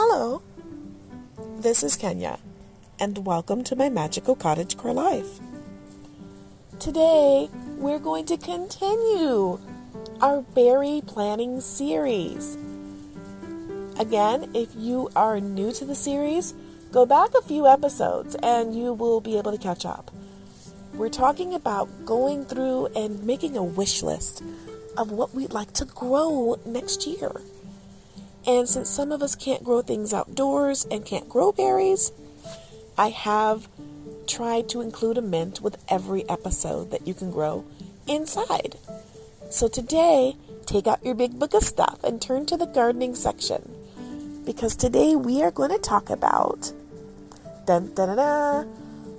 Hello, 0.00 0.42
this 1.58 1.82
is 1.82 1.96
Kenya, 1.96 2.38
and 3.00 3.26
welcome 3.26 3.64
to 3.64 3.74
my 3.74 3.88
magical 3.88 4.36
cottage 4.36 4.76
core 4.76 4.92
life. 4.92 5.40
Today, 6.78 7.50
we're 7.78 7.98
going 7.98 8.24
to 8.26 8.36
continue 8.36 9.58
our 10.20 10.42
berry 10.42 11.02
planting 11.04 11.60
series. 11.60 12.56
Again, 13.98 14.48
if 14.54 14.68
you 14.76 15.10
are 15.16 15.40
new 15.40 15.72
to 15.72 15.84
the 15.84 15.96
series, 15.96 16.54
go 16.92 17.04
back 17.04 17.34
a 17.34 17.42
few 17.42 17.66
episodes 17.66 18.36
and 18.40 18.76
you 18.76 18.92
will 18.92 19.20
be 19.20 19.36
able 19.36 19.50
to 19.50 19.58
catch 19.58 19.84
up. 19.84 20.12
We're 20.94 21.08
talking 21.08 21.52
about 21.52 22.06
going 22.06 22.44
through 22.44 22.86
and 22.94 23.24
making 23.24 23.56
a 23.56 23.64
wish 23.64 24.04
list 24.04 24.44
of 24.96 25.10
what 25.10 25.34
we'd 25.34 25.52
like 25.52 25.72
to 25.72 25.84
grow 25.84 26.56
next 26.64 27.04
year. 27.04 27.42
And 28.48 28.66
since 28.66 28.88
some 28.88 29.12
of 29.12 29.22
us 29.22 29.36
can't 29.36 29.62
grow 29.62 29.82
things 29.82 30.14
outdoors 30.14 30.86
and 30.90 31.04
can't 31.04 31.28
grow 31.28 31.52
berries, 31.52 32.12
I 32.96 33.10
have 33.10 33.68
tried 34.26 34.70
to 34.70 34.80
include 34.80 35.18
a 35.18 35.22
mint 35.22 35.60
with 35.60 35.76
every 35.86 36.26
episode 36.30 36.90
that 36.90 37.06
you 37.06 37.12
can 37.12 37.30
grow 37.30 37.66
inside. 38.06 38.76
So 39.50 39.68
today, 39.68 40.34
take 40.64 40.86
out 40.86 41.04
your 41.04 41.14
big 41.14 41.38
book 41.38 41.52
of 41.52 41.62
stuff 41.62 42.02
and 42.02 42.22
turn 42.22 42.46
to 42.46 42.56
the 42.56 42.64
gardening 42.64 43.14
section 43.14 43.70
because 44.46 44.74
today 44.74 45.14
we 45.14 45.42
are 45.42 45.50
going 45.50 45.70
to 45.70 45.78
talk 45.78 46.08
about 46.08 46.72
dun, 47.66 47.92
dun, 47.94 48.08
dun, 48.08 48.16
dun, 48.16 48.68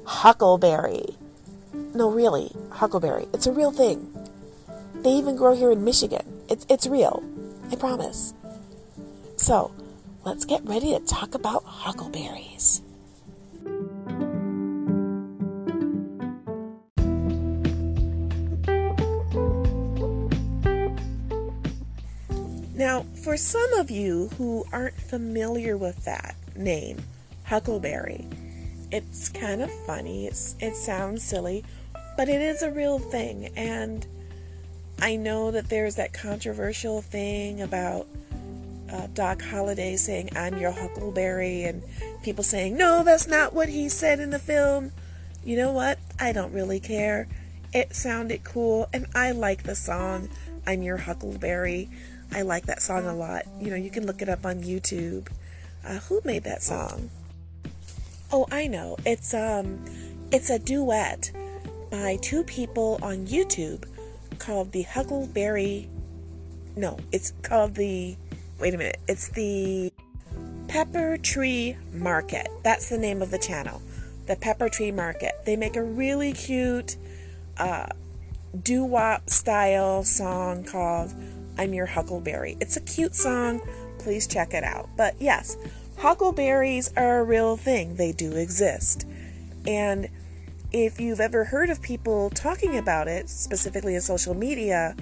huckleberry. 0.05 1.05
No, 1.93 2.09
really, 2.09 2.51
huckleberry. 2.71 3.27
It's 3.31 3.45
a 3.45 3.51
real 3.51 3.71
thing. 3.71 4.11
They 5.03 5.11
even 5.11 5.35
grow 5.35 5.55
here 5.55 5.71
in 5.71 5.83
Michigan. 5.83 6.25
It's, 6.49 6.65
it's 6.67 6.87
real. 6.87 7.23
I 7.71 7.75
promise. 7.75 8.33
So, 9.49 9.73
let's 10.25 10.45
get 10.45 10.63
ready 10.63 10.91
to 10.91 10.99
talk 11.07 11.33
about 11.33 11.63
huckleberries. 11.65 12.83
Now, 22.75 23.07
for 23.23 23.37
some 23.37 23.73
of 23.73 23.89
you 23.89 24.27
who 24.37 24.65
aren't 24.71 24.93
familiar 24.93 25.75
with 25.75 26.05
that 26.05 26.35
name, 26.55 26.99
huckleberry, 27.45 28.27
it's 28.91 29.29
kind 29.29 29.63
of 29.63 29.71
funny. 29.87 30.27
It's, 30.27 30.55
it 30.59 30.75
sounds 30.75 31.23
silly, 31.23 31.65
but 32.15 32.29
it 32.29 32.39
is 32.39 32.61
a 32.61 32.69
real 32.69 32.99
thing. 32.99 33.49
And 33.55 34.05
I 35.01 35.15
know 35.15 35.49
that 35.49 35.69
there's 35.69 35.95
that 35.95 36.13
controversial 36.13 37.01
thing 37.01 37.63
about 37.63 38.05
uh, 38.91 39.07
Doc 39.13 39.41
Holliday 39.41 39.95
saying, 39.95 40.29
I'm 40.35 40.57
your 40.57 40.71
huckleberry, 40.71 41.63
and 41.63 41.83
people 42.23 42.43
saying, 42.43 42.77
no, 42.77 43.03
that's 43.03 43.27
not 43.27 43.53
what 43.53 43.69
he 43.69 43.89
said 43.89 44.19
in 44.19 44.29
the 44.29 44.39
film. 44.39 44.91
You 45.43 45.57
know 45.57 45.71
what? 45.71 45.99
I 46.19 46.31
don't 46.31 46.53
really 46.53 46.79
care. 46.79 47.27
It 47.73 47.95
sounded 47.95 48.43
cool, 48.43 48.89
and 48.91 49.05
I 49.13 49.31
like 49.31 49.63
the 49.63 49.75
song, 49.75 50.29
I'm 50.65 50.81
Your 50.81 50.97
Huckleberry. 50.97 51.89
I 52.31 52.41
like 52.41 52.65
that 52.65 52.81
song 52.81 53.05
a 53.05 53.15
lot. 53.15 53.45
You 53.59 53.69
know, 53.69 53.75
you 53.75 53.89
can 53.89 54.05
look 54.05 54.21
it 54.21 54.29
up 54.29 54.45
on 54.45 54.61
YouTube. 54.61 55.29
Uh, 55.85 55.99
who 55.99 56.21
made 56.23 56.43
that 56.43 56.61
song? 56.61 57.09
Oh, 58.31 58.47
I 58.51 58.67
know. 58.67 58.97
It's 59.05 59.33
um, 59.33 59.83
it's 60.31 60.49
a 60.49 60.59
duet 60.59 61.31
by 61.89 62.17
two 62.21 62.43
people 62.43 62.99
on 63.01 63.25
YouTube 63.25 63.85
called 64.37 64.71
the 64.71 64.83
Huckleberry. 64.83 65.89
No, 66.75 66.99
it's 67.11 67.33
called 67.41 67.75
the. 67.75 68.15
Wait 68.59 68.73
a 68.73 68.77
minute. 68.77 68.99
It's 69.07 69.29
the 69.29 69.93
Pepper 70.67 71.17
Tree 71.17 71.77
Market. 71.93 72.49
That's 72.61 72.89
the 72.89 72.97
name 72.97 73.21
of 73.21 73.31
the 73.31 73.39
channel. 73.39 73.81
The 74.27 74.35
Pepper 74.35 74.67
Tree 74.67 74.91
Market. 74.91 75.33
They 75.45 75.55
make 75.55 75.77
a 75.77 75.83
really 75.83 76.33
cute 76.33 76.97
uh, 77.57 77.87
doo 78.61 78.83
wop 78.83 79.29
style 79.29 80.03
song 80.03 80.65
called 80.65 81.13
I'm 81.57 81.73
Your 81.73 81.85
Huckleberry. 81.85 82.57
It's 82.59 82.75
a 82.75 82.81
cute 82.81 83.15
song. 83.15 83.61
Please 83.97 84.27
check 84.27 84.53
it 84.53 84.65
out. 84.65 84.89
But 84.97 85.15
yes, 85.21 85.55
huckleberries 85.97 86.91
are 86.97 87.19
a 87.19 87.23
real 87.23 87.55
thing, 87.55 87.95
they 87.95 88.11
do 88.11 88.33
exist. 88.33 89.05
And 89.65 90.09
if 90.71 90.99
you've 90.99 91.21
ever 91.21 91.45
heard 91.45 91.69
of 91.69 91.81
people 91.81 92.29
talking 92.29 92.77
about 92.77 93.07
it, 93.07 93.29
specifically 93.29 93.95
in 93.95 94.01
social 94.01 94.33
media, 94.33 94.95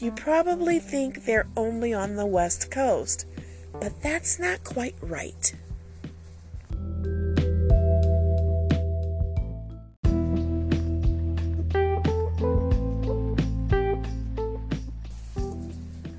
you 0.00 0.12
probably 0.12 0.78
think 0.78 1.24
they're 1.24 1.46
only 1.56 1.92
on 1.92 2.14
the 2.14 2.26
West 2.26 2.70
Coast. 2.70 3.26
But 3.72 4.00
that's 4.02 4.38
not 4.38 4.62
quite 4.64 4.94
right. 5.00 5.54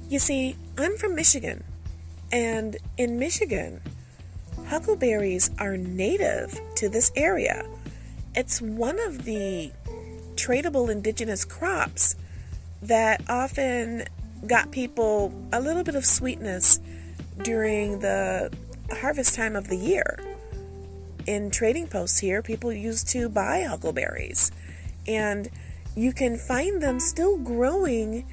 You 0.10 0.18
see, 0.18 0.56
I'm 0.78 0.98
from 0.98 1.16
Michigan, 1.16 1.64
and 2.32 2.78
in 2.98 3.20
Michigan, 3.20 3.80
huckleberries 4.68 5.52
are 5.60 5.78
native 5.78 6.60
to 6.76 6.90
this 6.90 7.12
area. 7.16 7.66
It's 8.36 8.62
one 8.62 9.00
of 9.00 9.26
the 9.26 9.72
tradable 10.36 10.90
indigenous 10.90 11.46
crops 11.46 12.16
that 12.82 13.22
often 13.30 14.06
got 14.48 14.72
people 14.72 15.34
a 15.52 15.60
little 15.60 15.84
bit 15.84 15.96
of 15.96 16.06
sweetness 16.06 16.80
during 17.44 18.00
the 18.00 18.52
harvest 18.92 19.36
time 19.36 19.56
of 19.56 19.68
the 19.68 19.76
year. 19.76 20.20
In 21.26 21.52
trading 21.52 21.88
posts 21.88 22.20
here, 22.20 22.42
people 22.42 22.72
used 22.72 23.08
to 23.10 23.30
buy 23.30 23.62
huckleberries, 23.62 24.52
and 25.08 25.50
you 25.96 26.14
can 26.14 26.38
find 26.38 26.82
them 26.82 27.00
still 27.00 27.38
growing 27.38 28.26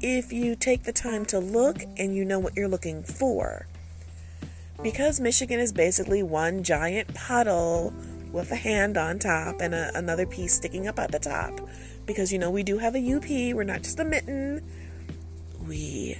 if 0.00 0.32
you 0.32 0.56
take 0.56 0.82
the 0.82 0.92
time 0.92 1.24
to 1.26 1.38
look 1.38 1.78
and 1.96 2.14
you 2.14 2.24
know 2.24 2.38
what 2.38 2.56
you're 2.56 2.68
looking 2.68 3.02
for. 3.02 3.66
Because 4.82 5.20
Michigan 5.20 5.60
is 5.60 5.72
basically 5.72 6.22
one 6.22 6.64
giant 6.64 7.14
puddle 7.14 7.94
with 8.32 8.50
a 8.50 8.56
hand 8.56 8.96
on 8.96 9.18
top 9.18 9.60
and 9.60 9.74
a, 9.74 9.90
another 9.96 10.26
piece 10.26 10.54
sticking 10.54 10.88
up 10.88 10.98
at 10.98 11.12
the 11.12 11.18
top. 11.18 11.60
Because 12.06 12.32
you 12.32 12.38
know, 12.38 12.50
we 12.50 12.62
do 12.62 12.78
have 12.78 12.94
a 12.94 13.14
UP, 13.14 13.28
we're 13.28 13.64
not 13.64 13.82
just 13.82 14.00
a 14.00 14.04
mitten. 14.04 14.66
We 15.66 16.18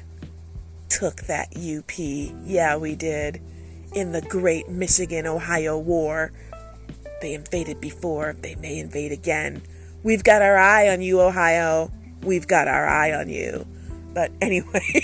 took 0.88 1.22
that 1.22 1.48
UP. 1.56 1.98
Yeah, 1.98 2.76
we 2.76 2.94
did. 2.94 3.40
In 3.94 4.12
the 4.12 4.22
Great 4.22 4.68
Michigan 4.68 5.26
Ohio 5.26 5.78
War. 5.78 6.32
They 7.20 7.34
invaded 7.34 7.80
before, 7.80 8.34
they 8.40 8.54
may 8.56 8.78
invade 8.78 9.12
again. 9.12 9.62
We've 10.02 10.24
got 10.24 10.42
our 10.42 10.56
eye 10.56 10.88
on 10.88 11.00
you, 11.00 11.20
Ohio. 11.20 11.90
We've 12.22 12.46
got 12.46 12.68
our 12.68 12.86
eye 12.86 13.12
on 13.12 13.28
you. 13.28 13.66
But 14.12 14.32
anyway, 14.40 15.02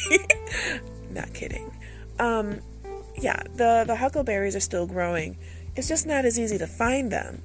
not 1.10 1.32
kidding. 1.32 1.70
Um, 2.18 2.60
yeah, 3.16 3.42
the, 3.54 3.84
the 3.86 3.96
huckleberries 3.96 4.56
are 4.56 4.60
still 4.60 4.86
growing. 4.86 5.36
It's 5.78 5.86
just 5.86 6.08
not 6.08 6.24
as 6.24 6.40
easy 6.40 6.58
to 6.58 6.66
find 6.66 7.12
them. 7.12 7.40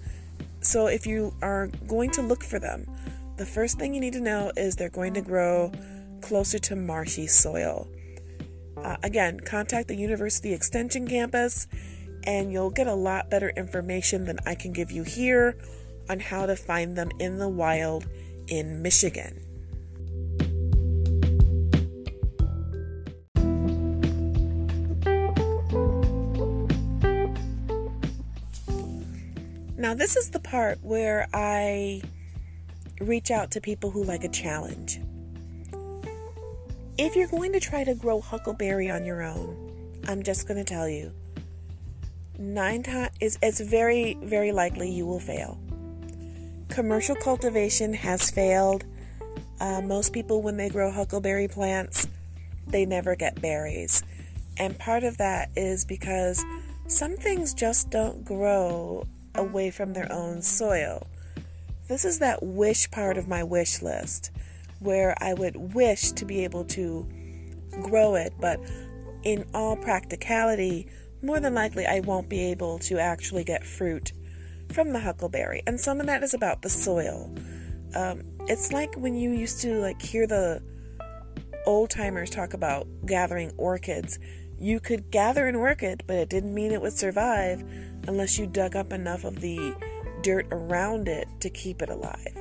So 0.59 0.87
if 0.87 1.05
you 1.05 1.35
are 1.43 1.67
going 1.87 2.09
to 2.13 2.23
look 2.23 2.43
for 2.43 2.57
them, 2.57 2.87
the 3.37 3.45
first 3.45 3.77
thing 3.77 3.93
you 3.93 4.01
need 4.01 4.13
to 4.13 4.19
know 4.21 4.51
is 4.57 4.75
they're 4.75 4.89
going 4.89 5.13
to 5.13 5.21
grow 5.21 5.71
closer 6.19 6.57
to 6.57 6.75
marshy 6.75 7.27
soil. 7.27 7.87
Uh, 8.75 8.97
again, 9.03 9.39
contact 9.39 9.87
the 9.87 9.95
University 9.95 10.51
Extension 10.51 11.07
campus 11.07 11.67
and 12.23 12.51
you'll 12.51 12.71
get 12.71 12.87
a 12.87 12.95
lot 12.95 13.29
better 13.29 13.49
information 13.55 14.23
than 14.23 14.39
I 14.47 14.55
can 14.55 14.73
give 14.73 14.89
you 14.89 15.03
here 15.03 15.55
on 16.09 16.19
how 16.19 16.47
to 16.47 16.55
find 16.55 16.97
them 16.97 17.11
in 17.19 17.37
the 17.37 17.49
wild 17.49 18.07
in 18.47 18.81
Michigan. 18.81 19.39
Now, 29.93 29.99
this 29.99 30.15
is 30.15 30.31
the 30.31 30.39
part 30.39 30.79
where 30.81 31.27
I 31.35 32.01
reach 32.99 33.29
out 33.29 33.51
to 33.51 33.61
people 33.61 33.91
who 33.91 34.03
like 34.03 34.23
a 34.23 34.27
challenge. 34.27 34.99
If 36.97 37.15
you're 37.15 37.27
going 37.27 37.53
to 37.53 37.59
try 37.59 37.83
to 37.83 37.93
grow 37.93 38.19
huckleberry 38.19 38.89
on 38.89 39.05
your 39.05 39.21
own, 39.21 40.01
I'm 40.07 40.23
just 40.23 40.47
going 40.47 40.57
to 40.57 40.63
tell 40.63 40.89
you, 40.89 41.13
nine 42.39 42.81
times 42.81 43.11
is 43.21 43.37
it's 43.43 43.59
very 43.59 44.17
very 44.23 44.51
likely 44.51 44.89
you 44.89 45.05
will 45.05 45.19
fail. 45.19 45.59
Commercial 46.69 47.15
cultivation 47.15 47.93
has 47.93 48.31
failed. 48.31 48.85
Uh, 49.59 49.81
most 49.81 50.11
people, 50.11 50.41
when 50.41 50.57
they 50.57 50.69
grow 50.69 50.91
huckleberry 50.91 51.47
plants, 51.47 52.07
they 52.65 52.87
never 52.87 53.15
get 53.15 53.39
berries, 53.43 54.01
and 54.57 54.79
part 54.79 55.03
of 55.03 55.17
that 55.19 55.51
is 55.55 55.85
because 55.85 56.43
some 56.87 57.15
things 57.15 57.53
just 57.53 57.91
don't 57.91 58.25
grow 58.25 59.05
away 59.35 59.71
from 59.71 59.93
their 59.93 60.11
own 60.11 60.41
soil. 60.41 61.07
This 61.87 62.05
is 62.05 62.19
that 62.19 62.41
wish 62.41 62.89
part 62.91 63.17
of 63.17 63.27
my 63.27 63.43
wish 63.43 63.81
list 63.81 64.31
where 64.79 65.15
I 65.21 65.33
would 65.33 65.73
wish 65.73 66.11
to 66.11 66.25
be 66.25 66.43
able 66.43 66.65
to 66.65 67.07
grow 67.81 68.15
it, 68.15 68.33
but 68.39 68.59
in 69.23 69.45
all 69.53 69.75
practicality, 69.75 70.87
more 71.21 71.39
than 71.39 71.53
likely 71.53 71.85
I 71.85 72.01
won't 72.01 72.29
be 72.29 72.39
able 72.51 72.79
to 72.79 72.99
actually 72.99 73.43
get 73.43 73.65
fruit 73.65 74.11
from 74.71 74.91
the 74.91 74.99
huckleberry. 74.99 75.63
And 75.65 75.79
some 75.79 75.99
of 75.99 76.07
that 76.07 76.23
is 76.23 76.33
about 76.33 76.61
the 76.61 76.69
soil. 76.69 77.33
Um, 77.95 78.23
it's 78.47 78.71
like 78.73 78.95
when 78.95 79.15
you 79.15 79.31
used 79.31 79.61
to 79.61 79.79
like 79.79 80.01
hear 80.01 80.27
the 80.27 80.61
old 81.65 81.89
timers 81.89 82.29
talk 82.29 82.53
about 82.53 82.87
gathering 83.05 83.51
orchids. 83.57 84.19
You 84.59 84.79
could 84.79 85.11
gather 85.11 85.47
an 85.47 85.55
orchid, 85.55 86.03
but 86.07 86.15
it 86.15 86.29
didn't 86.29 86.53
mean 86.53 86.71
it 86.71 86.81
would 86.81 86.97
survive 86.97 87.61
unless 88.07 88.37
you 88.37 88.47
dug 88.47 88.75
up 88.75 88.91
enough 88.93 89.23
of 89.23 89.41
the 89.41 89.75
dirt 90.21 90.47
around 90.51 91.07
it 91.07 91.27
to 91.41 91.49
keep 91.49 91.81
it 91.81 91.89
alive. 91.89 92.37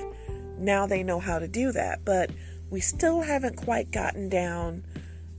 Now 0.58 0.86
they 0.86 1.02
know 1.02 1.18
how 1.18 1.38
to 1.38 1.48
do 1.48 1.72
that, 1.72 2.04
but 2.04 2.30
we 2.70 2.80
still 2.80 3.22
haven't 3.22 3.56
quite 3.56 3.90
gotten 3.90 4.28
down 4.28 4.84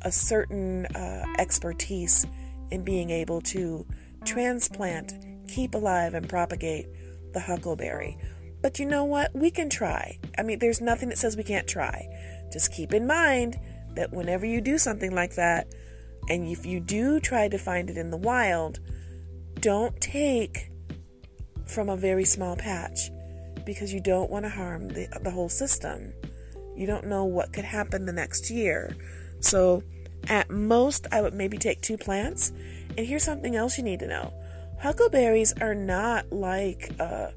a 0.01 0.11
certain 0.11 0.85
uh, 0.87 1.25
expertise 1.39 2.27
in 2.69 2.83
being 2.83 3.09
able 3.09 3.41
to 3.41 3.85
transplant, 4.25 5.13
keep 5.47 5.73
alive, 5.73 6.13
and 6.13 6.27
propagate 6.27 6.87
the 7.33 7.39
huckleberry. 7.39 8.17
But 8.61 8.79
you 8.79 8.85
know 8.85 9.03
what? 9.03 9.33
We 9.33 9.51
can 9.51 9.69
try. 9.69 10.19
I 10.37 10.43
mean, 10.43 10.59
there's 10.59 10.81
nothing 10.81 11.09
that 11.09 11.17
says 11.17 11.35
we 11.35 11.43
can't 11.43 11.67
try. 11.67 12.07
Just 12.51 12.71
keep 12.71 12.93
in 12.93 13.07
mind 13.07 13.57
that 13.95 14.13
whenever 14.13 14.45
you 14.45 14.61
do 14.61 14.77
something 14.77 15.13
like 15.13 15.35
that, 15.35 15.67
and 16.29 16.47
if 16.47 16.65
you 16.65 16.79
do 16.79 17.19
try 17.19 17.47
to 17.47 17.57
find 17.57 17.89
it 17.89 17.97
in 17.97 18.11
the 18.11 18.17
wild, 18.17 18.79
don't 19.59 19.99
take 20.01 20.69
from 21.65 21.89
a 21.89 21.97
very 21.97 22.25
small 22.25 22.55
patch 22.55 23.09
because 23.65 23.93
you 23.93 24.01
don't 24.01 24.29
want 24.29 24.45
to 24.45 24.49
harm 24.49 24.89
the, 24.89 25.07
the 25.21 25.31
whole 25.31 25.49
system. 25.49 26.13
You 26.75 26.87
don't 26.87 27.07
know 27.07 27.25
what 27.25 27.53
could 27.53 27.65
happen 27.65 28.05
the 28.05 28.13
next 28.13 28.49
year. 28.49 28.95
So, 29.39 29.83
at 30.27 30.49
most, 30.49 31.07
I 31.11 31.21
would 31.21 31.33
maybe 31.33 31.57
take 31.57 31.81
two 31.81 31.97
plants. 31.97 32.51
And 32.97 33.05
here's 33.05 33.23
something 33.23 33.55
else 33.55 33.77
you 33.77 33.83
need 33.83 33.99
to 33.99 34.07
know 34.07 34.33
huckleberries 34.79 35.53
are 35.61 35.73
not 35.73 36.29
like 36.31 36.91
uh, 36.99 37.29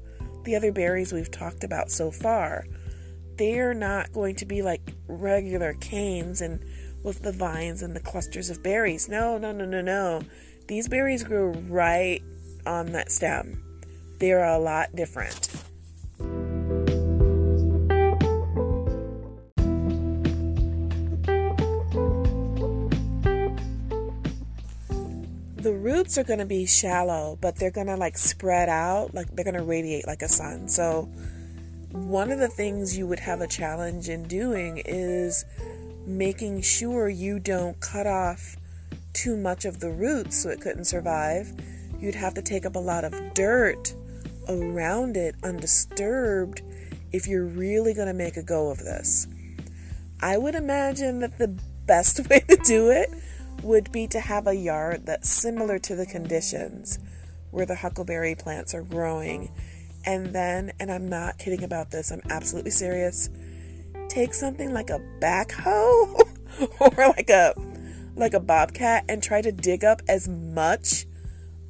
the 0.43 0.55
other 0.55 0.71
berries 0.71 1.13
we've 1.13 1.31
talked 1.31 1.63
about 1.63 1.89
so 1.89 2.11
far. 2.11 2.65
They're 3.37 3.73
not 3.73 4.11
going 4.11 4.35
to 4.35 4.45
be 4.45 4.61
like 4.61 4.81
regular 5.07 5.73
canes 5.73 6.41
and 6.41 6.59
with 7.03 7.21
the 7.21 7.31
vines 7.31 7.81
and 7.81 7.95
the 7.95 7.99
clusters 7.99 8.49
of 8.49 8.63
berries. 8.63 9.07
No, 9.07 9.37
no, 9.37 9.51
no, 9.51 9.65
no, 9.65 9.81
no. 9.81 10.23
These 10.67 10.87
berries 10.87 11.23
grow 11.23 11.51
right 11.51 12.21
on 12.65 12.91
that 12.93 13.11
stem. 13.11 13.63
They're 14.19 14.43
a 14.43 14.57
lot 14.57 14.95
different. 14.95 15.49
the 25.67 25.73
roots 25.73 26.17
are 26.17 26.23
going 26.23 26.39
to 26.39 26.45
be 26.45 26.65
shallow, 26.65 27.37
but 27.41 27.57
they're 27.57 27.71
going 27.71 27.87
to 27.87 27.97
like 27.97 28.17
spread 28.17 28.69
out, 28.69 29.13
like 29.13 29.35
they're 29.35 29.43
going 29.43 29.53
to 29.53 29.61
radiate 29.61 30.07
like 30.07 30.21
a 30.21 30.29
sun. 30.29 30.69
So, 30.69 31.09
one 31.91 32.31
of 32.31 32.39
the 32.39 32.47
things 32.47 32.97
you 32.97 33.05
would 33.05 33.19
have 33.19 33.41
a 33.41 33.47
challenge 33.47 34.07
in 34.07 34.29
doing 34.29 34.81
is 34.85 35.43
making 36.07 36.61
sure 36.61 37.09
you 37.09 37.37
don't 37.37 37.79
cut 37.81 38.07
off 38.07 38.55
too 39.11 39.35
much 39.35 39.65
of 39.65 39.81
the 39.81 39.91
roots 39.91 40.41
so 40.41 40.49
it 40.49 40.61
couldn't 40.61 40.85
survive. 40.85 41.51
You'd 41.99 42.15
have 42.15 42.33
to 42.35 42.41
take 42.41 42.65
up 42.65 42.75
a 42.75 42.79
lot 42.79 43.03
of 43.03 43.33
dirt 43.33 43.93
around 44.47 45.17
it 45.17 45.35
undisturbed 45.43 46.61
if 47.11 47.27
you're 47.27 47.45
really 47.45 47.93
going 47.93 48.07
to 48.07 48.13
make 48.13 48.37
a 48.37 48.43
go 48.43 48.71
of 48.71 48.77
this. 48.77 49.27
I 50.21 50.37
would 50.37 50.55
imagine 50.55 51.19
that 51.19 51.37
the 51.37 51.59
best 51.85 52.27
way 52.29 52.39
to 52.47 52.55
do 52.63 52.89
it 52.89 53.09
would 53.61 53.91
be 53.91 54.07
to 54.07 54.19
have 54.19 54.47
a 54.47 54.55
yard 54.55 55.05
that's 55.05 55.29
similar 55.29 55.77
to 55.79 55.95
the 55.95 56.05
conditions 56.05 56.99
where 57.51 57.65
the 57.65 57.75
huckleberry 57.75 58.35
plants 58.35 58.73
are 58.73 58.83
growing. 58.83 59.51
And 60.05 60.27
then, 60.27 60.71
and 60.79 60.89
I'm 60.89 61.09
not 61.09 61.37
kidding 61.37 61.63
about 61.63 61.91
this, 61.91 62.11
I'm 62.11 62.21
absolutely 62.29 62.71
serious. 62.71 63.29
Take 64.17 64.33
something 64.33 64.73
like 64.73 64.89
a 64.89 64.99
backhoe 65.19 66.19
or 66.79 67.07
like 67.09 67.29
a 67.29 67.53
like 68.15 68.33
a 68.33 68.39
bobcat 68.39 69.05
and 69.07 69.21
try 69.21 69.43
to 69.43 69.51
dig 69.51 69.83
up 69.83 70.01
as 70.09 70.27
much 70.27 71.05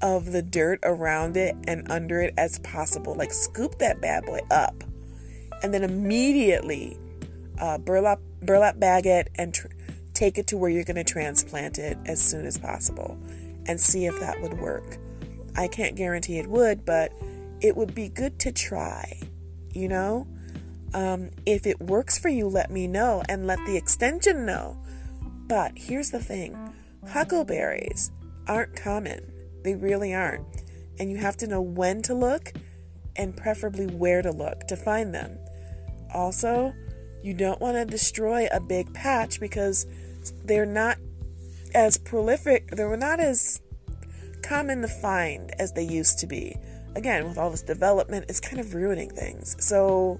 of 0.01 0.31
the 0.31 0.41
dirt 0.41 0.79
around 0.81 1.35
it 1.35 1.57
and 1.67 1.91
under 1.91 2.21
it 2.21 2.33
as 2.37 2.59
possible. 2.59 3.13
Like 3.15 3.33
scoop 3.33 3.79
that 3.79 3.99
bad 3.99 4.23
boy 4.23 4.39
up, 4.49 4.85
and 5.61 5.73
then 5.73 5.83
immediately 5.83 6.97
uh, 7.59 7.79
burlap 7.79 8.21
burlap 8.41 8.79
bag 8.79 9.05
it 9.05 9.27
and 9.35 9.53
tr- 9.53 9.67
take 10.13 10.37
it 10.37 10.47
to 10.47 10.57
where 10.57 10.69
you're 10.69 10.85
going 10.85 10.95
to 10.95 11.03
transplant 11.03 11.77
it 11.77 11.97
as 12.05 12.23
soon 12.23 12.45
as 12.45 12.57
possible 12.57 13.19
and 13.65 13.77
see 13.77 14.05
if 14.05 14.17
that 14.21 14.41
would 14.41 14.57
work. 14.57 14.95
I 15.57 15.67
can't 15.67 15.97
guarantee 15.97 16.37
it 16.37 16.47
would, 16.47 16.85
but 16.85 17.11
it 17.59 17.75
would 17.75 17.93
be 17.93 18.07
good 18.07 18.39
to 18.39 18.53
try, 18.53 19.19
you 19.73 19.89
know? 19.89 20.27
Um, 20.93 21.31
if 21.45 21.65
it 21.67 21.79
works 21.81 22.17
for 22.17 22.29
you, 22.29 22.47
let 22.47 22.71
me 22.71 22.87
know 22.87 23.23
and 23.27 23.45
let 23.45 23.59
the 23.65 23.75
extension 23.77 24.45
know. 24.45 24.77
But 25.47 25.73
here's 25.75 26.11
the 26.11 26.19
thing 26.19 26.73
huckleberries 27.09 28.11
aren't 28.47 28.75
common, 28.75 29.31
they 29.63 29.75
really 29.75 30.13
aren't. 30.13 30.45
And 30.99 31.11
you 31.11 31.17
have 31.17 31.37
to 31.37 31.47
know 31.47 31.61
when 31.61 32.01
to 32.03 32.13
look 32.13 32.53
and 33.15 33.35
preferably 33.35 33.85
where 33.87 34.21
to 34.21 34.31
look 34.31 34.67
to 34.67 34.75
find 34.75 35.13
them. 35.13 35.37
Also, 36.13 36.73
you 37.23 37.33
don't 37.33 37.59
want 37.59 37.75
to 37.75 37.85
destroy 37.85 38.47
a 38.51 38.59
big 38.59 38.93
patch 38.93 39.39
because 39.39 39.85
they're 40.45 40.65
not 40.65 40.97
as 41.73 41.97
prolific, 41.97 42.71
they 42.71 42.83
were 42.83 42.97
not 42.97 43.19
as 43.19 43.61
common 44.41 44.81
to 44.81 44.87
find 44.87 45.51
as 45.59 45.73
they 45.73 45.83
used 45.83 46.19
to 46.19 46.27
be. 46.27 46.55
Again, 46.95 47.27
with 47.27 47.37
all 47.37 47.51
this 47.51 47.61
development, 47.61 48.25
it's 48.29 48.39
kind 48.39 48.59
of 48.59 48.73
ruining 48.73 49.09
things. 49.09 49.55
So, 49.59 50.19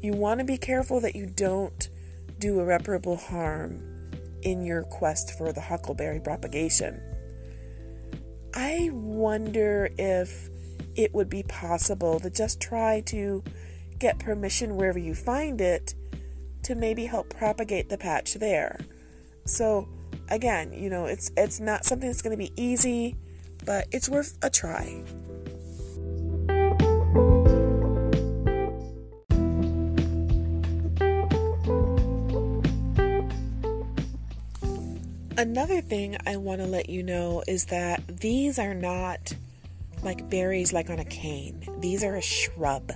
you 0.00 0.12
want 0.12 0.40
to 0.40 0.44
be 0.44 0.58
careful 0.58 1.00
that 1.00 1.16
you 1.16 1.26
don't 1.26 1.88
do 2.38 2.60
irreparable 2.60 3.16
harm 3.16 3.82
in 4.42 4.62
your 4.62 4.82
quest 4.84 5.36
for 5.36 5.52
the 5.52 5.60
huckleberry 5.62 6.20
propagation. 6.20 7.00
I 8.54 8.90
wonder 8.92 9.90
if 9.98 10.48
it 10.96 11.14
would 11.14 11.28
be 11.28 11.42
possible 11.42 12.20
to 12.20 12.30
just 12.30 12.60
try 12.60 13.00
to 13.06 13.42
get 13.98 14.18
permission 14.18 14.76
wherever 14.76 14.98
you 14.98 15.14
find 15.14 15.60
it 15.60 15.94
to 16.62 16.74
maybe 16.74 17.06
help 17.06 17.30
propagate 17.30 17.88
the 17.88 17.98
patch 17.98 18.34
there. 18.34 18.80
So 19.46 19.88
again, 20.28 20.72
you 20.72 20.90
know, 20.90 21.06
it's 21.06 21.30
it's 21.36 21.60
not 21.60 21.84
something 21.84 22.08
that's 22.08 22.22
going 22.22 22.36
to 22.36 22.44
be 22.44 22.52
easy, 22.60 23.16
but 23.64 23.86
it's 23.90 24.08
worth 24.08 24.36
a 24.42 24.50
try. 24.50 25.02
Another 35.38 35.80
thing 35.80 36.16
I 36.26 36.36
want 36.36 36.60
to 36.62 36.66
let 36.66 36.90
you 36.90 37.04
know 37.04 37.44
is 37.46 37.66
that 37.66 38.04
these 38.08 38.58
are 38.58 38.74
not 38.74 39.34
like 40.02 40.28
berries 40.28 40.72
like 40.72 40.90
on 40.90 40.98
a 40.98 41.04
cane. 41.04 41.64
These 41.78 42.02
are 42.02 42.16
a 42.16 42.20
shrub. 42.20 42.90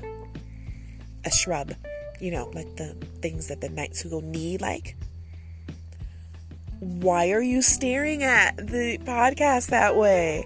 A 1.25 1.31
shrub. 1.31 1.75
You 2.19 2.33
know, 2.33 2.51
like 2.53 2.75
the 2.75 2.97
things 3.21 3.47
that 3.47 3.61
the 3.61 3.69
Knights 3.69 4.03
Who 4.03 4.21
need 4.23 4.61
like. 4.61 4.97
Why 6.81 7.31
are 7.31 7.41
you 7.41 7.63
staring 7.63 8.25
at 8.25 8.57
the 8.57 8.99
podcast 9.05 9.69
that 9.69 9.95
way? 9.95 10.45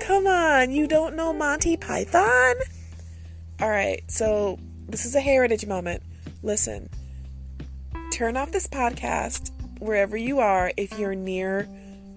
Come 0.00 0.26
on, 0.26 0.70
you 0.70 0.86
don't 0.86 1.16
know 1.16 1.32
Monty 1.32 1.78
Python? 1.78 2.56
All 3.58 3.70
right, 3.70 4.02
so 4.06 4.58
this 4.86 5.06
is 5.06 5.14
a 5.14 5.20
heritage 5.22 5.64
moment. 5.64 6.02
Listen, 6.42 6.90
turn 8.12 8.36
off 8.36 8.52
this 8.52 8.66
podcast 8.66 9.50
wherever 9.80 10.16
you 10.16 10.38
are 10.38 10.72
if 10.76 10.98
you're 10.98 11.14
near 11.14 11.68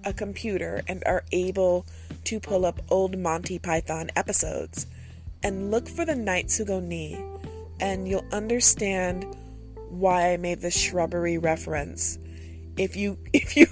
a 0.04 0.12
computer 0.12 0.82
and 0.86 1.02
are 1.04 1.24
able 1.32 1.86
to 2.24 2.38
pull 2.38 2.64
up 2.64 2.80
old 2.90 3.18
Monty 3.18 3.58
Python 3.58 4.10
episodes 4.14 4.86
and 5.42 5.70
look 5.70 5.88
for 5.88 6.04
the 6.04 6.14
Knights 6.14 6.58
Who 6.58 6.64
Go 6.64 6.80
Knee, 6.80 7.22
and 7.80 8.08
you'll 8.08 8.24
understand 8.32 9.24
why 9.90 10.32
I 10.32 10.36
made 10.36 10.60
the 10.60 10.70
shrubbery 10.70 11.38
reference 11.38 12.18
if 12.76 12.96
you 12.96 13.18
if 13.32 13.56
you 13.56 13.66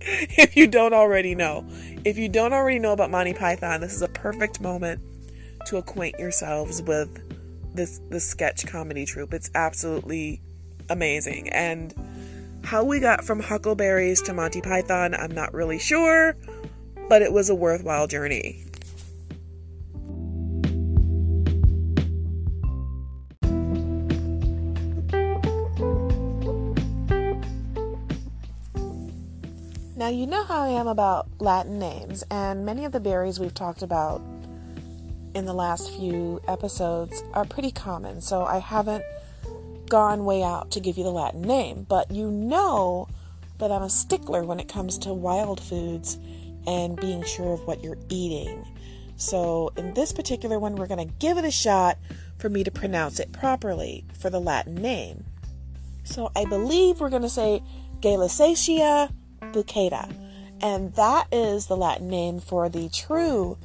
if 0.00 0.56
you 0.56 0.66
don't 0.66 0.94
already 0.94 1.34
know. 1.34 1.64
If 2.04 2.18
you 2.18 2.28
don't 2.28 2.52
already 2.52 2.78
know 2.78 2.92
about 2.92 3.10
Monty 3.10 3.34
Python, 3.34 3.80
this 3.80 3.94
is 3.94 4.02
a 4.02 4.08
perfect 4.08 4.60
moment 4.60 5.00
to 5.66 5.78
acquaint 5.78 6.18
yourselves 6.18 6.82
with 6.82 7.74
this 7.74 8.00
this 8.10 8.24
sketch 8.24 8.66
comedy 8.66 9.06
troupe. 9.06 9.32
It's 9.34 9.50
absolutely 9.54 10.40
amazing. 10.90 11.48
And 11.50 11.94
how 12.64 12.82
we 12.82 12.98
got 12.98 13.24
from 13.24 13.40
Huckleberries 13.40 14.22
to 14.22 14.32
Monty 14.32 14.60
Python, 14.60 15.14
I'm 15.14 15.32
not 15.32 15.52
really 15.52 15.78
sure, 15.78 16.34
but 17.08 17.20
it 17.20 17.32
was 17.32 17.50
a 17.50 17.54
worthwhile 17.54 18.06
journey. 18.06 18.64
Now, 29.96 30.08
you 30.08 30.26
know 30.26 30.44
how 30.44 30.62
I 30.62 30.68
am 30.68 30.86
about 30.86 31.28
Latin 31.38 31.78
names, 31.78 32.24
and 32.30 32.66
many 32.66 32.84
of 32.84 32.92
the 32.92 33.00
berries 33.00 33.38
we've 33.38 33.54
talked 33.54 33.82
about 33.82 34.20
in 35.34 35.44
the 35.46 35.54
last 35.54 35.90
few 35.92 36.40
episodes 36.48 37.22
are 37.32 37.44
pretty 37.44 37.70
common, 37.70 38.20
so 38.20 38.44
I 38.44 38.58
haven't 38.58 39.04
gone 39.88 40.24
way 40.24 40.42
out 40.42 40.70
to 40.72 40.80
give 40.80 40.96
you 40.98 41.04
the 41.04 41.10
Latin 41.10 41.42
name. 41.42 41.86
But 41.88 42.10
you 42.10 42.30
know 42.30 43.08
that 43.58 43.70
I'm 43.70 43.82
a 43.82 43.90
stickler 43.90 44.44
when 44.44 44.60
it 44.60 44.68
comes 44.68 44.98
to 44.98 45.12
wild 45.12 45.60
foods 45.60 46.18
and 46.66 47.00
being 47.00 47.22
sure 47.24 47.54
of 47.54 47.66
what 47.66 47.82
you're 47.82 47.98
eating. 48.08 48.66
So, 49.16 49.70
in 49.76 49.94
this 49.94 50.12
particular 50.12 50.58
one, 50.58 50.74
we're 50.74 50.88
going 50.88 51.06
to 51.06 51.14
give 51.14 51.38
it 51.38 51.44
a 51.44 51.50
shot 51.50 51.98
for 52.38 52.48
me 52.48 52.64
to 52.64 52.70
pronounce 52.70 53.20
it 53.20 53.32
properly 53.32 54.04
for 54.18 54.28
the 54.28 54.40
Latin 54.40 54.74
name. 54.74 55.24
So, 56.02 56.32
I 56.34 56.44
believe 56.44 57.00
we're 57.00 57.10
going 57.10 57.22
to 57.22 57.28
say 57.28 57.62
Gaylussacia 58.00 59.12
baccata, 59.40 60.12
and 60.60 60.94
that 60.94 61.28
is 61.30 61.66
the 61.66 61.76
Latin 61.76 62.08
name 62.08 62.40
for 62.40 62.68
the 62.68 62.88
true 62.88 63.56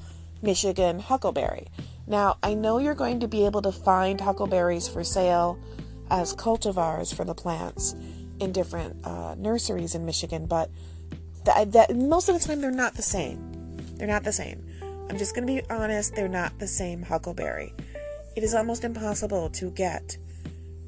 Michigan 0.41 0.99
huckleberry. 0.99 1.67
Now, 2.05 2.37
I 2.41 2.53
know 2.53 2.77
you're 2.77 2.95
going 2.95 3.19
to 3.19 3.27
be 3.27 3.45
able 3.45 3.61
to 3.63 3.71
find 3.71 4.21
huckleberries 4.21 4.87
for 4.87 5.03
sale 5.03 5.59
as 6.11 6.35
cultivars 6.35 7.13
for 7.13 7.23
the 7.23 7.35
plants 7.35 7.95
in 8.39 8.51
different 8.51 9.05
uh, 9.05 9.35
nurseries 9.37 9.95
in 9.95 10.05
Michigan, 10.05 10.45
but 10.45 10.69
that, 11.45 11.71
that 11.73 11.95
most 11.95 12.29
of 12.29 12.39
the 12.39 12.45
time 12.45 12.61
they're 12.61 12.71
not 12.71 12.95
the 12.95 13.01
same. 13.01 13.77
They're 13.97 14.07
not 14.07 14.23
the 14.23 14.33
same. 14.33 14.65
I'm 15.09 15.17
just 15.17 15.35
going 15.35 15.47
to 15.47 15.53
be 15.53 15.67
honest, 15.69 16.15
they're 16.15 16.27
not 16.27 16.59
the 16.59 16.67
same 16.67 17.03
huckleberry. 17.03 17.73
It 18.35 18.43
is 18.43 18.53
almost 18.53 18.83
impossible 18.83 19.49
to 19.51 19.71
get 19.71 20.17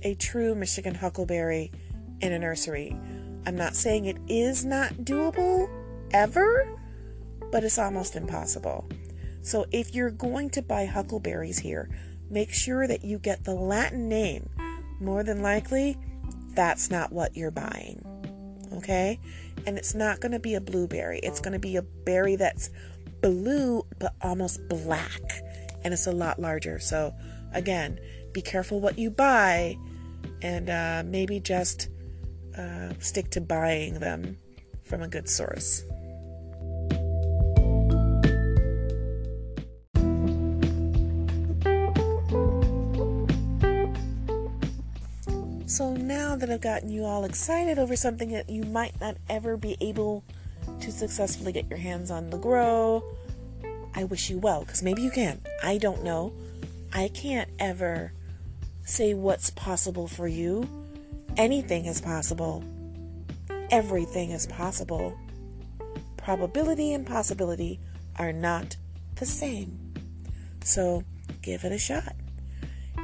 a 0.03 0.15
true 0.15 0.55
Michigan 0.55 0.95
huckleberry 0.95 1.71
in 2.21 2.31
a 2.31 2.39
nursery. 2.39 2.95
I'm 3.45 3.55
not 3.55 3.75
saying 3.75 4.05
it 4.05 4.17
is 4.27 4.63
not 4.63 4.93
doable 4.93 5.69
ever, 6.11 6.67
but 7.51 7.63
it's 7.63 7.79
almost 7.79 8.15
impossible. 8.15 8.87
So 9.41 9.65
if 9.71 9.95
you're 9.95 10.11
going 10.11 10.51
to 10.51 10.61
buy 10.61 10.85
huckleberries 10.85 11.59
here, 11.59 11.89
make 12.29 12.53
sure 12.53 12.87
that 12.87 13.03
you 13.03 13.17
get 13.17 13.43
the 13.43 13.55
Latin 13.55 14.07
name. 14.07 14.49
More 15.01 15.23
than 15.23 15.41
likely, 15.41 15.97
that's 16.53 16.91
not 16.91 17.11
what 17.11 17.35
you're 17.35 17.51
buying. 17.51 18.05
Okay? 18.77 19.19
And 19.65 19.77
it's 19.77 19.93
not 19.93 20.21
going 20.21 20.31
to 20.31 20.39
be 20.39 20.55
a 20.55 20.61
blueberry. 20.61 21.19
It's 21.19 21.39
going 21.39 21.53
to 21.53 21.59
be 21.59 21.75
a 21.75 21.81
berry 21.81 22.35
that's 22.35 22.69
blue 23.21 23.83
but 23.99 24.13
almost 24.21 24.67
black. 24.69 25.21
And 25.83 25.93
it's 25.93 26.07
a 26.07 26.11
lot 26.11 26.39
larger. 26.39 26.79
So, 26.79 27.13
again, 27.53 27.99
be 28.33 28.41
careful 28.41 28.79
what 28.79 28.97
you 28.97 29.09
buy 29.09 29.77
and 30.41 30.69
uh, 30.69 31.03
maybe 31.05 31.39
just 31.39 31.89
uh, 32.57 32.93
stick 32.99 33.31
to 33.31 33.41
buying 33.41 33.99
them 33.99 34.37
from 34.83 35.01
a 35.01 35.07
good 35.07 35.27
source. 35.27 35.83
Now 46.31 46.37
that 46.37 46.49
I've 46.49 46.61
gotten 46.61 46.89
you 46.89 47.03
all 47.03 47.25
excited 47.25 47.77
over 47.77 47.97
something 47.97 48.31
that 48.31 48.49
you 48.49 48.63
might 48.63 48.97
not 49.01 49.17
ever 49.27 49.57
be 49.57 49.75
able 49.81 50.23
to 50.79 50.89
successfully 50.89 51.51
get 51.51 51.69
your 51.69 51.79
hands 51.79 52.09
on 52.09 52.29
the 52.29 52.37
grow, 52.37 53.03
I 53.93 54.05
wish 54.05 54.29
you 54.29 54.39
well 54.39 54.61
because 54.61 54.81
maybe 54.81 55.01
you 55.01 55.11
can. 55.11 55.41
I 55.61 55.77
don't 55.77 56.05
know. 56.05 56.31
I 56.93 57.09
can't 57.09 57.49
ever 57.59 58.13
say 58.85 59.13
what's 59.13 59.49
possible 59.49 60.07
for 60.07 60.25
you. 60.25 60.69
Anything 61.35 61.83
is 61.83 61.99
possible. 61.99 62.63
Everything 63.69 64.31
is 64.31 64.47
possible. 64.47 65.17
Probability 66.15 66.93
and 66.93 67.05
possibility 67.05 67.77
are 68.17 68.31
not 68.31 68.77
the 69.15 69.25
same. 69.25 69.77
So 70.63 71.03
give 71.41 71.65
it 71.65 71.73
a 71.73 71.77
shot. 71.77 72.15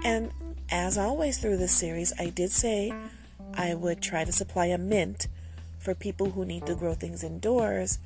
And 0.05 0.31
as 0.71 0.97
always 0.97 1.39
through 1.39 1.57
this 1.57 1.73
series, 1.73 2.13
I 2.17 2.29
did 2.29 2.51
say 2.51 2.93
I 3.57 3.73
would 3.73 4.01
try 4.01 4.23
to 4.23 4.31
supply 4.31 4.67
a 4.67 4.77
mint 4.77 5.27
for 5.79 5.95
people 5.95 6.29
who 6.29 6.45
need 6.45 6.65
to 6.67 6.75
grow 6.75 6.93
things 6.93 7.23
indoors 7.23 7.97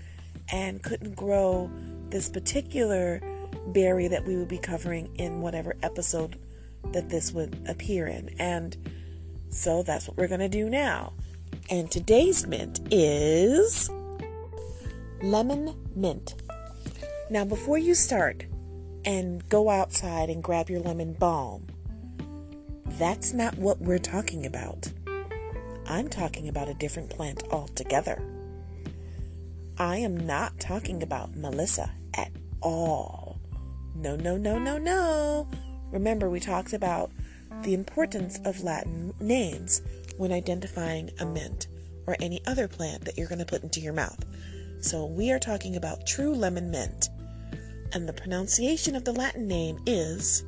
and 0.50 0.82
couldn't 0.82 1.16
grow 1.16 1.70
this 2.10 2.30
particular 2.30 3.22
berry 3.68 4.08
that 4.08 4.26
we 4.26 4.38
would 4.38 4.48
be 4.48 4.58
covering 4.58 5.14
in 5.18 5.42
whatever 5.42 5.76
episode 5.84 6.38
that 6.94 7.10
this 7.10 7.32
would 7.32 7.58
appear 7.68 8.08
in. 8.08 8.34
And 8.40 8.78
so 9.50 9.84
that's 9.84 10.08
what 10.08 10.18
we're 10.18 10.28
going 10.28 10.40
to 10.40 10.50
do 10.50 10.70
now. 10.70 11.14
And 11.70 11.92
today's 11.92 12.48
mint 12.48 12.80
is 12.90 13.90
lemon 15.22 15.76
mint. 15.96 16.36
Now, 17.30 17.46
before 17.46 17.78
you 17.78 17.94
start 17.94 18.46
and 19.06 19.48
go 19.50 19.70
outside 19.70 20.30
and 20.30 20.44
grab 20.44 20.70
your 20.70 20.82
lemon 20.82 21.14
balm, 21.14 21.68
that's 22.98 23.34
not 23.34 23.58
what 23.58 23.80
we're 23.80 24.00
talking 24.00 24.46
about. 24.46 24.92
I'm 25.92 26.08
talking 26.08 26.48
about 26.48 26.70
a 26.70 26.74
different 26.74 27.10
plant 27.10 27.44
altogether. 27.52 28.24
I 29.78 29.98
am 29.98 30.26
not 30.26 30.58
talking 30.58 31.04
about 31.04 31.36
Melissa 31.36 31.92
at 32.14 32.32
all. 32.62 33.38
No, 33.94 34.16
no, 34.16 34.38
no, 34.38 34.58
no, 34.58 34.78
no. 34.78 35.50
Remember, 35.92 36.30
we 36.30 36.40
talked 36.40 36.72
about 36.72 37.12
the 37.64 37.74
importance 37.74 38.40
of 38.46 38.64
Latin 38.64 39.14
names 39.20 39.82
when 40.16 40.32
identifying 40.32 41.10
a 41.20 41.26
mint 41.26 41.68
or 42.08 42.16
any 42.22 42.42
other 42.48 42.70
plant 42.70 43.04
that 43.04 43.18
you're 43.18 43.28
going 43.28 43.40
to 43.40 43.46
put 43.46 43.64
into 43.64 43.82
your 43.82 43.92
mouth. 43.92 44.24
So, 44.80 45.06
we 45.06 45.30
are 45.34 45.40
talking 45.40 45.76
about 45.76 46.08
true 46.08 46.34
lemon 46.34 46.72
mint. 46.72 47.10
And 47.92 48.08
the 48.08 48.14
pronunciation 48.14 48.96
of 48.96 49.04
the 49.04 49.12
Latin 49.12 49.46
name 49.46 49.80
is 49.86 50.46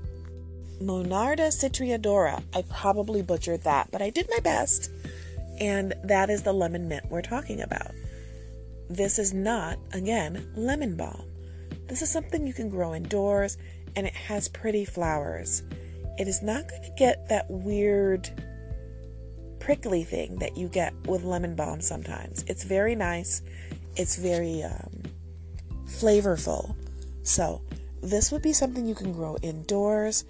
Monarda 0.82 1.50
citriodora. 1.50 2.42
I 2.56 2.64
probably 2.70 3.22
butchered 3.22 3.64
that, 3.64 3.92
but 3.92 4.02
I 4.02 4.10
did 4.10 4.30
my 4.30 4.40
best. 4.40 4.90
And 5.60 5.94
that 6.04 6.30
is 6.30 6.44
the 6.44 6.54
lemon 6.54 6.88
mint 6.88 7.06
we're 7.10 7.22
talking 7.22 7.62
about. 7.62 7.92
This 8.90 9.18
is 9.20 9.34
not, 9.34 9.78
again, 9.94 10.48
lemon 10.56 10.96
balm. 10.96 11.24
This 11.88 12.02
is 12.02 12.10
something 12.10 12.46
you 12.46 12.54
can 12.54 12.70
grow 12.70 12.94
indoors 12.94 13.58
and 13.96 14.08
it 14.08 14.14
has 14.14 14.48
pretty 14.48 14.86
flowers. 14.86 15.64
It 16.18 16.28
is 16.28 16.42
not 16.42 16.68
going 16.68 16.84
to 16.84 16.92
get 16.98 17.30
that 17.30 17.46
weird 17.50 18.30
prickly 19.60 20.04
thing 20.04 20.38
that 20.38 20.58
you 20.58 20.68
get 20.68 20.94
with 21.08 21.24
lemon 21.24 21.56
balm 21.56 21.82
sometimes. 21.82 22.44
It's 22.48 22.64
very 22.64 22.96
nice, 22.96 23.42
it's 23.96 24.18
very 24.18 24.64
um, 24.64 25.04
flavorful. 25.86 26.76
So, 27.24 27.62
this 28.02 28.32
would 28.32 28.42
be 28.42 28.52
something 28.52 28.86
you 28.86 28.96
can 28.96 29.14
grow 29.14 29.38
indoors, 29.42 30.26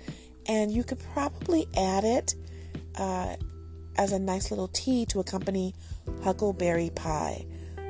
and 0.45 0.71
you 0.71 0.83
could 0.83 0.99
probably 1.13 1.67
add 1.75 2.03
it 2.03 2.35
uh, 2.95 3.35
as 3.97 4.11
a 4.11 4.19
nice 4.19 4.51
little 4.51 4.67
tea 4.67 5.05
to 5.07 5.19
accompany 5.19 5.73
huckleberry 6.23 6.89
pie, 6.95 7.45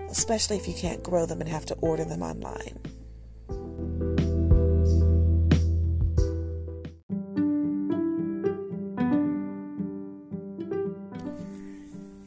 especially 0.10 0.58
if 0.58 0.68
you 0.68 0.74
can't 0.74 1.04
grow 1.04 1.26
them 1.26 1.42
and 1.42 1.50
have 1.50 1.66
to 1.66 1.76
order 1.76 2.06
them 2.06 2.22
online. 2.22 2.80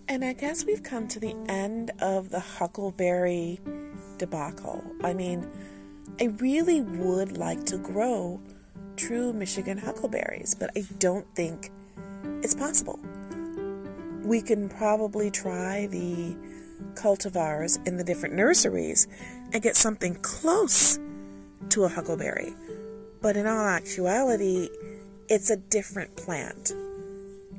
And 0.08 0.24
I 0.24 0.32
guess 0.32 0.64
we've 0.64 0.82
come 0.82 1.08
to 1.08 1.20
the 1.20 1.34
end 1.46 1.90
of 2.00 2.30
the 2.30 2.40
huckleberry 2.40 3.60
debacle. 4.16 4.82
I 5.04 5.12
mean, 5.12 5.46
I 6.18 6.24
really 6.40 6.80
would 6.80 7.36
like 7.36 7.66
to 7.66 7.76
grow 7.76 8.40
true 8.96 9.34
Michigan 9.34 9.76
huckleberries, 9.76 10.54
but 10.54 10.70
I 10.74 10.84
don't 10.98 11.26
think 11.34 11.70
it's 12.42 12.54
possible. 12.54 12.98
We 14.26 14.42
can 14.42 14.68
probably 14.68 15.30
try 15.30 15.86
the 15.86 16.36
cultivars 16.94 17.78
in 17.86 17.96
the 17.96 18.04
different 18.04 18.34
nurseries 18.34 19.06
and 19.52 19.62
get 19.62 19.76
something 19.76 20.16
close 20.16 20.98
to 21.68 21.84
a 21.84 21.88
huckleberry. 21.88 22.52
But 23.22 23.36
in 23.36 23.46
all 23.46 23.66
actuality, 23.66 24.68
it's 25.28 25.48
a 25.48 25.56
different 25.56 26.16
plant. 26.16 26.72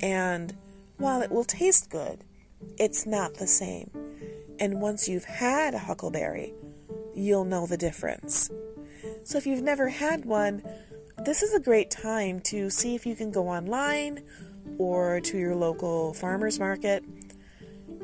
And 0.02 0.54
while 0.98 1.22
it 1.22 1.30
will 1.30 1.44
taste 1.44 1.88
good, 1.88 2.20
it's 2.78 3.06
not 3.06 3.34
the 3.34 3.46
same. 3.46 3.90
And 4.60 4.82
once 4.82 5.08
you've 5.08 5.24
had 5.24 5.72
a 5.72 5.78
huckleberry, 5.78 6.52
you'll 7.14 7.44
know 7.44 7.66
the 7.66 7.78
difference. 7.78 8.50
So 9.24 9.38
if 9.38 9.46
you've 9.46 9.62
never 9.62 9.88
had 9.88 10.26
one, 10.26 10.62
this 11.24 11.42
is 11.42 11.54
a 11.54 11.60
great 11.60 11.90
time 11.90 12.40
to 12.40 12.68
see 12.68 12.94
if 12.94 13.06
you 13.06 13.16
can 13.16 13.30
go 13.30 13.48
online 13.48 14.22
or 14.78 15.20
to 15.20 15.36
your 15.36 15.54
local 15.54 16.14
farmer's 16.14 16.58
market 16.58 17.04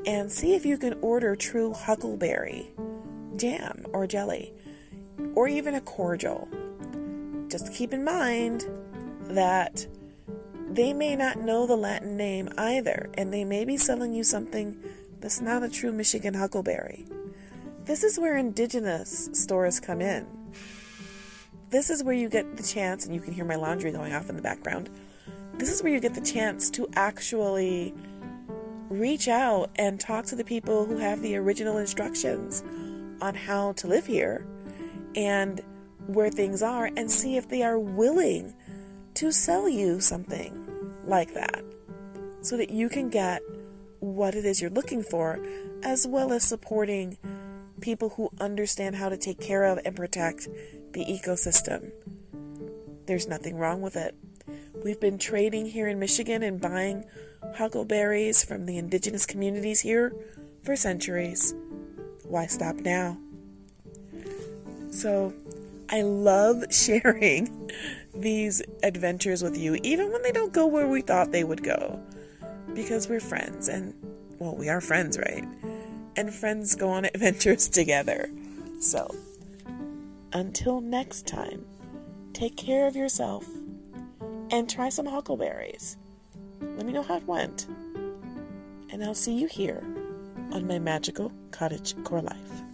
and 0.07 0.31
see 0.31 0.55
if 0.55 0.67
you 0.67 0.77
can 0.77 0.95
order 1.01 1.35
true 1.35 1.73
huckleberry 1.73 2.67
jam 3.37 3.87
or 3.93 4.07
jelly 4.07 4.53
or 5.35 5.49
even 5.49 5.75
a 5.75 5.81
cordial. 5.81 6.49
Just 7.49 7.73
keep 7.73 7.93
in 7.93 8.05
mind 8.05 8.65
that 9.29 9.87
they 10.71 10.93
may 10.93 11.15
not 11.15 11.39
know 11.39 11.67
the 11.67 11.77
Latin 11.77 12.17
name 12.17 12.49
either, 12.59 13.11
and 13.15 13.33
they 13.33 13.45
may 13.45 13.65
be 13.65 13.77
selling 13.77 14.13
you 14.13 14.25
something 14.25 14.77
that's 15.21 15.41
not 15.41 15.63
a 15.63 15.69
true 15.69 15.93
Michigan 15.93 16.35
huckleberry. 16.35 17.07
This 17.85 18.03
is 18.03 18.19
where 18.19 18.37
indigenous 18.37 19.31
stores 19.33 19.79
come 19.79 20.01
in. 20.01 20.27
This 21.71 21.91
is 21.91 22.03
where 22.03 22.15
you 22.15 22.29
get 22.29 22.57
the 22.57 22.63
chance, 22.63 23.07
and 23.07 23.15
you 23.15 23.21
can 23.21 23.35
hear 23.35 23.45
my 23.45 23.55
laundry 23.55 23.93
going 23.93 24.13
off 24.13 24.29
in 24.29 24.37
the 24.37 24.43
background. 24.43 24.89
This 25.59 25.71
is 25.71 25.83
where 25.83 25.93
you 25.93 26.01
get 26.01 26.15
the 26.15 26.21
chance 26.21 26.69
to 26.71 26.89
actually 26.95 27.95
reach 28.89 29.29
out 29.29 29.71
and 29.77 29.99
talk 29.99 30.27
to 30.27 30.37
the 30.37 30.45
people 30.45 30.85
who 30.87 30.99
have 30.99 31.23
the 31.23 31.37
original 31.37 31.79
instructions 31.79 32.63
on 33.21 33.35
how 33.35 33.73
to 33.73 33.87
live 33.87 34.07
here 34.07 34.45
and 35.17 35.61
where 36.07 36.31
things 36.31 36.63
are 36.63 36.91
and 36.97 37.11
see 37.11 37.37
if 37.37 37.49
they 37.49 37.63
are 37.63 37.79
willing 37.79 38.55
to 39.15 39.33
sell 39.33 39.69
you 39.69 40.01
something 40.01 40.67
like 41.05 41.35
that 41.35 41.63
so 42.43 42.57
that 42.57 42.71
you 42.71 42.89
can 42.89 43.09
get 43.09 43.41
what 44.01 44.35
it 44.35 44.45
is 44.45 44.61
you're 44.61 44.71
looking 44.71 45.03
for 45.03 45.39
as 45.83 46.07
well 46.07 46.33
as 46.33 46.43
supporting 46.43 47.17
people 47.81 48.11
who 48.11 48.31
understand 48.41 48.97
how 48.97 49.09
to 49.09 49.17
take 49.17 49.41
care 49.41 49.65
of 49.65 49.79
and 49.85 49.97
protect 49.97 50.49
the 50.93 51.05
ecosystem. 51.05 51.91
There's 53.07 53.29
nothing 53.29 53.57
wrong 53.57 53.81
with 53.81 53.97
it. 53.97 54.15
We've 54.85 55.01
been 55.01 55.17
trading 55.17 55.65
here 55.65 55.89
in 55.89 55.99
Michigan 55.99 56.43
and 56.43 56.61
buying 56.61 57.07
huckleberries 57.57 58.45
from 58.45 58.67
the 58.67 58.77
indigenous 58.77 59.25
communities 59.25 59.81
here 59.81 60.15
for 60.63 60.77
centuries. 60.77 61.55
Why 62.25 62.45
stop 62.45 62.77
now? 62.77 63.17
So, 64.91 65.33
I 65.89 66.03
love 66.03 66.65
sharing 66.71 67.71
these 68.15 68.61
adventures 68.83 69.43
with 69.43 69.57
you, 69.57 69.79
even 69.83 70.13
when 70.13 70.23
they 70.23 70.33
don't 70.33 70.53
go 70.53 70.67
where 70.67 70.87
we 70.87 71.01
thought 71.01 71.33
they 71.33 71.45
would 71.45 71.65
go. 71.65 71.99
Because 72.75 73.09
we're 73.09 73.21
friends, 73.21 73.69
and, 73.69 73.95
well, 74.39 74.55
we 74.55 74.69
are 74.69 74.83
friends, 74.83 75.17
right? 75.17 75.47
And 76.15 76.33
friends 76.33 76.75
go 76.75 76.91
on 76.91 77.05
adventures 77.15 77.69
together. 77.69 78.29
So, 78.81 79.15
until 80.35 80.83
next 80.83 81.27
time, 81.27 81.65
take 82.35 82.59
care 82.59 82.87
of 82.87 82.95
yourself 82.95 83.47
and 84.51 84.69
try 84.69 84.89
some 84.89 85.07
huckleberries. 85.07 85.97
Let 86.61 86.87
me 86.87 86.93
know 86.93 87.03
how 87.03 87.17
it 87.17 87.27
went. 87.27 87.67
And 88.91 89.03
I'll 89.05 89.15
see 89.15 89.39
you 89.39 89.47
here 89.47 89.83
on 90.53 90.67
my 90.67 90.79
magical 90.79 91.33
cottage 91.51 91.95
core 92.05 92.23
life. 92.23 92.74